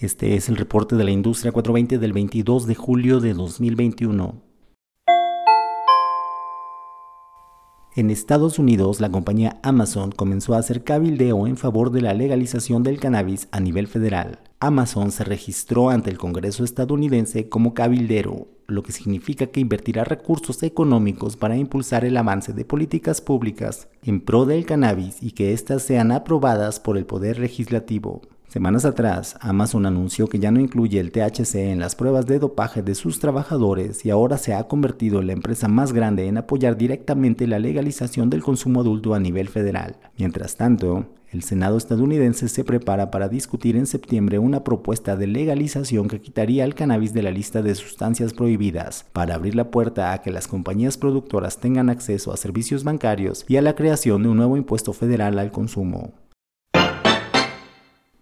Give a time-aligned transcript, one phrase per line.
[0.00, 4.40] Este es el reporte de la industria 420 del 22 de julio de 2021.
[7.96, 12.84] En Estados Unidos, la compañía Amazon comenzó a hacer cabildeo en favor de la legalización
[12.84, 14.38] del cannabis a nivel federal.
[14.60, 20.62] Amazon se registró ante el Congreso estadounidense como cabildero, lo que significa que invertirá recursos
[20.62, 25.82] económicos para impulsar el avance de políticas públicas en pro del cannabis y que éstas
[25.82, 28.22] sean aprobadas por el Poder Legislativo.
[28.48, 32.82] Semanas atrás, Amazon anunció que ya no incluye el THC en las pruebas de dopaje
[32.82, 36.78] de sus trabajadores y ahora se ha convertido en la empresa más grande en apoyar
[36.78, 39.96] directamente la legalización del consumo adulto a nivel federal.
[40.16, 46.08] Mientras tanto, el Senado estadounidense se prepara para discutir en septiembre una propuesta de legalización
[46.08, 50.22] que quitaría el cannabis de la lista de sustancias prohibidas, para abrir la puerta a
[50.22, 54.38] que las compañías productoras tengan acceso a servicios bancarios y a la creación de un
[54.38, 56.14] nuevo impuesto federal al consumo.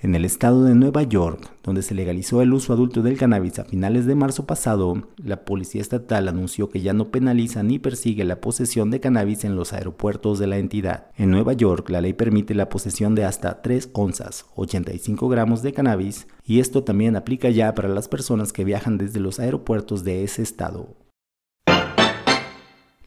[0.00, 3.64] En el estado de Nueva York, donde se legalizó el uso adulto del cannabis a
[3.64, 8.40] finales de marzo pasado, la policía estatal anunció que ya no penaliza ni persigue la
[8.40, 11.08] posesión de cannabis en los aeropuertos de la entidad.
[11.16, 15.72] En Nueva York, la ley permite la posesión de hasta 3 onzas, 85 gramos de
[15.72, 20.22] cannabis, y esto también aplica ya para las personas que viajan desde los aeropuertos de
[20.22, 21.07] ese estado.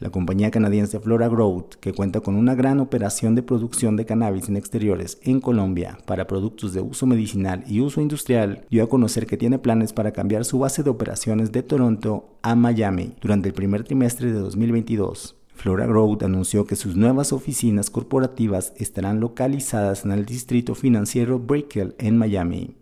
[0.01, 4.49] La compañía canadiense Flora Growth, que cuenta con una gran operación de producción de cannabis
[4.49, 9.27] en exteriores en Colombia para productos de uso medicinal y uso industrial, dio a conocer
[9.27, 13.53] que tiene planes para cambiar su base de operaciones de Toronto a Miami durante el
[13.53, 15.35] primer trimestre de 2022.
[15.53, 21.93] Flora Growth anunció que sus nuevas oficinas corporativas estarán localizadas en el distrito financiero Brickell
[21.99, 22.80] en Miami.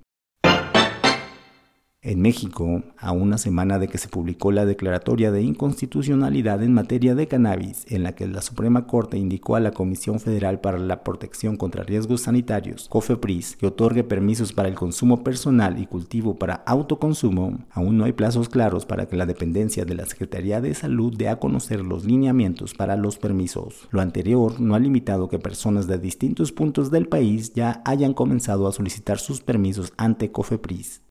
[2.01, 7.13] En México, a una semana de que se publicó la declaratoria de inconstitucionalidad en materia
[7.13, 11.03] de cannabis, en la que la Suprema Corte indicó a la Comisión Federal para la
[11.03, 16.63] Protección contra Riesgos Sanitarios, COFEPRIS, que otorgue permisos para el consumo personal y cultivo para
[16.65, 21.13] autoconsumo, aún no hay plazos claros para que la dependencia de la Secretaría de Salud
[21.17, 23.89] dé a conocer los lineamientos para los permisos.
[23.91, 28.69] Lo anterior no ha limitado que personas de distintos puntos del país ya hayan comenzado
[28.69, 31.01] a solicitar sus permisos ante COFEPRIS.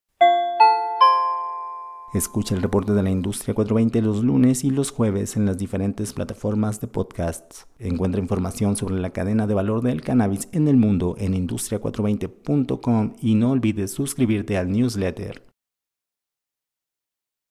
[2.15, 6.15] Escucha el reporte de la industria 420 los lunes y los jueves en las diferentes
[6.15, 7.67] plataformas de podcasts.
[7.79, 13.35] Encuentra información sobre la cadena de valor del cannabis en el mundo en industria420.com y
[13.35, 15.48] no olvides suscribirte al newsletter.